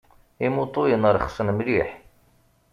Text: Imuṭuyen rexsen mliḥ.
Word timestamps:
Imuṭuyen 0.45 1.03
rexsen 1.15 1.47
mliḥ. 1.57 1.89